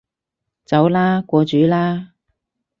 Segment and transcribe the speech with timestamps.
[0.65, 2.13] 走啦，過主啦